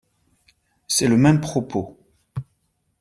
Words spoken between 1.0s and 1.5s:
le même